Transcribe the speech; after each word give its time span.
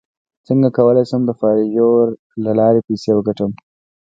څنګه 0.47 0.67
کولی 0.77 1.03
شم 1.09 1.21
د 1.25 1.31
فایور 1.41 2.05
له 2.43 2.51
لارې 2.59 2.85
پیسې 2.87 3.11
وګټم 3.13 3.51